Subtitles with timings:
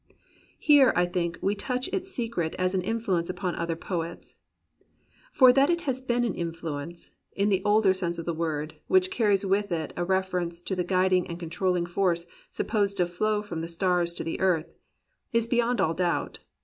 [0.57, 4.33] Here, I think, we touch its secret as an influence upon other poets.
[5.31, 9.11] For that it has been an influence,— ^in the older sense of the word, which
[9.11, 13.61] carries with it a reference to the guiding and controlling force supposed to flow from
[13.61, 14.73] the stars to the earth,—
[15.33, 16.39] is be yond all doubt.